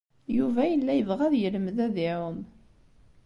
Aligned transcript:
Yuba 0.37 0.61
yella 0.71 0.93
yebɣa 0.95 1.21
ad 1.27 1.35
yelmed 1.37 1.77
ad 1.85 1.95
iɛum. 2.07 2.39